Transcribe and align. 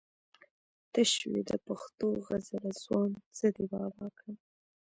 ته 0.91 1.01
شوې 1.15 1.41
د 1.49 1.51
پښتو 1.65 2.07
غزله 2.27 2.71
ځوان 2.83 3.11
زه 3.37 3.47
دې 3.55 3.65
بابا 3.73 4.07
کړم 4.17 4.35